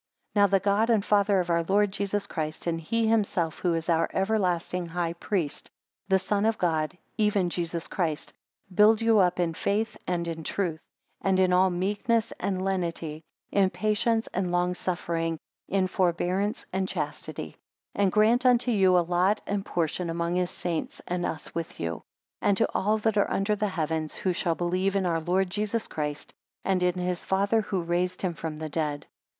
[0.33, 3.75] 10 Now the God and Father of our Lord Jesus Christ, and he himself who
[3.75, 5.69] is our everlasting high priest,
[6.07, 8.33] the Son of God, even Jesus Christ,
[8.73, 10.79] build you up in faith and in truth,
[11.21, 15.37] and in all meekness and lenity; in patience and long suffering,
[15.67, 17.55] in forbearance and chastity:
[17.93, 21.79] 11 And grant unto you a lot and portion among his saints, and us with
[21.79, 22.01] you;
[22.41, 25.87] and to all that are under the heavens, who shall believe in our Lord Jesus
[25.87, 26.33] Christ,
[26.65, 29.05] and in his Father who raised him from the dead.